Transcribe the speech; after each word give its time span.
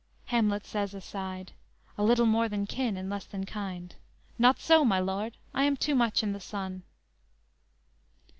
"_Hamlet 0.31 0.65
says 0.65 0.95
(aside): 0.95 1.51
_"A 1.97 2.03
little 2.03 2.25
more 2.25 2.49
than 2.49 2.65
kin 2.65 2.97
and 2.97 3.07
less 3.07 3.23
than 3.25 3.45
kind. 3.45 3.93
Not 4.39 4.59
so, 4.59 4.83
my 4.83 4.97
lord; 4.99 5.37
I 5.53 5.63
am 5.65 5.77
too 5.77 5.93
much 5.93 6.23
in 6.23 6.33
the 6.33 6.39
sun." 6.39 6.81